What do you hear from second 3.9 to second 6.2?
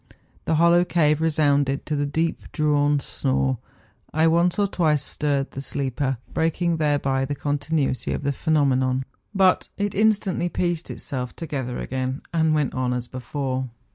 I once or twice stirred the sleeper,